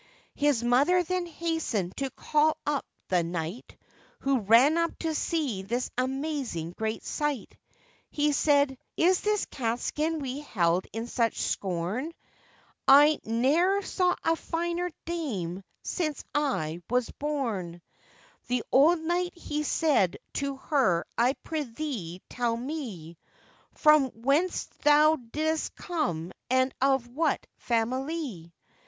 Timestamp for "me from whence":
22.57-24.63